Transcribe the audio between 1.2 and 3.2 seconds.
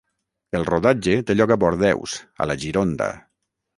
té lloc a Bordeus, a la Gironda.